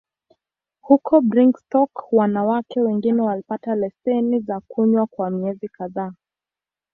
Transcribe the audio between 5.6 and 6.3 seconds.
kadhaa.